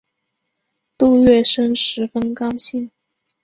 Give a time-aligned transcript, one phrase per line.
[0.97, 2.89] 杜月笙十分高兴。